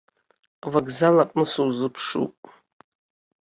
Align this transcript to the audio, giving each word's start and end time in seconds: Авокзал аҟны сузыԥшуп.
Авокзал 0.65 1.15
аҟны 1.23 1.45
сузыԥшуп. 1.51 2.35